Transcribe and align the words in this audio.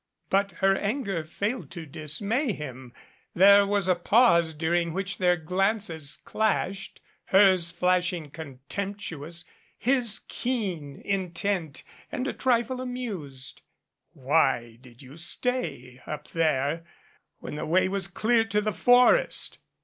But 0.31 0.53
her 0.53 0.75
anger 0.75 1.23
failed 1.23 1.69
to 1.73 1.85
dismay 1.85 2.53
him. 2.53 2.91
There 3.35 3.67
was 3.67 3.87
a 3.87 3.93
pause 3.93 4.55
during 4.55 4.93
which 4.93 5.19
their 5.19 5.37
glances 5.37 6.17
clashed, 6.17 6.99
hers 7.25 7.69
flashing, 7.69 8.31
contemptuous 8.31 9.45
his 9.77 10.21
keen, 10.27 10.95
intent 11.05 11.83
and 12.11 12.25
a 12.27 12.33
trifle 12.33 12.81
amused. 12.81 13.61
"Why 14.13 14.79
did 14.81 15.03
you 15.03 15.17
stay 15.17 16.01
up 16.07 16.29
there 16.29 16.83
when 17.37 17.53
the 17.53 17.67
way 17.67 17.87
was 17.87 18.07
clear 18.07 18.43
to 18.45 18.59
the 18.59 18.73
forest." 18.73 19.59